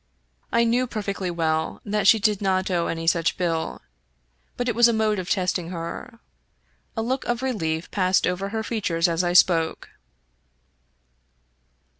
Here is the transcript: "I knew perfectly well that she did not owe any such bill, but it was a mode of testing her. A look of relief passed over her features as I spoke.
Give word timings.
"I 0.51 0.63
knew 0.63 0.87
perfectly 0.87 1.29
well 1.29 1.79
that 1.85 2.07
she 2.07 2.17
did 2.17 2.41
not 2.41 2.71
owe 2.71 2.87
any 2.87 3.05
such 3.05 3.37
bill, 3.37 3.83
but 4.57 4.67
it 4.67 4.73
was 4.73 4.87
a 4.87 4.93
mode 4.93 5.19
of 5.19 5.29
testing 5.29 5.69
her. 5.69 6.17
A 6.97 7.03
look 7.03 7.23
of 7.25 7.43
relief 7.43 7.91
passed 7.91 8.25
over 8.25 8.49
her 8.49 8.63
features 8.63 9.07
as 9.07 9.23
I 9.23 9.33
spoke. 9.33 9.89